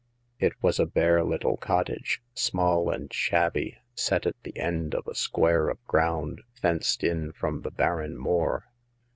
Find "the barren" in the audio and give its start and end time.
7.61-8.17